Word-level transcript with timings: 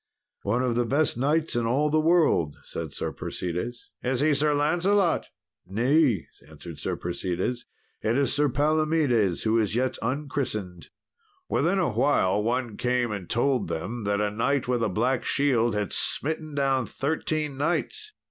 "One 0.41 0.63
of 0.63 0.73
the 0.73 0.83
best 0.87 1.15
knights 1.15 1.55
in 1.55 1.67
all 1.67 1.91
the 1.91 1.99
world," 1.99 2.57
said 2.63 2.91
Sir 2.91 3.11
Persides. 3.11 3.91
"Is 4.01 4.19
he 4.21 4.33
Sir 4.33 4.55
Lancelot?" 4.55 5.25
said 5.25 5.29
Sir 5.29 5.65
Tristram. 5.67 5.75
"Nay," 5.75 6.27
answered 6.49 6.79
Sir 6.79 6.95
Persides, 6.95 7.65
"it 8.01 8.17
is 8.17 8.33
Sir 8.33 8.49
Palomedes, 8.49 9.43
who 9.43 9.59
is 9.59 9.75
yet 9.75 9.99
unchristened." 10.01 10.89
Within 11.47 11.77
a 11.77 11.93
while 11.93 12.41
one 12.41 12.77
came 12.77 13.11
and 13.11 13.29
told 13.29 13.67
them 13.67 14.03
that 14.05 14.19
a 14.19 14.31
knight 14.31 14.67
with 14.67 14.81
a 14.81 14.89
black 14.89 15.23
shield 15.23 15.75
had 15.75 15.93
smitten 15.93 16.55
down 16.55 16.87
thirteen 16.87 17.55
knights. 17.55 18.13